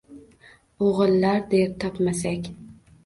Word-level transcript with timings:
O‘g‘illar 0.87 1.45
der:-Topmasak 1.53 2.51